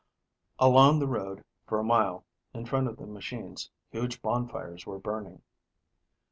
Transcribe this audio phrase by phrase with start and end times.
[0.57, 3.55] Along the road for a mile in front of the machine,
[3.91, 5.43] huge bonfires were burning.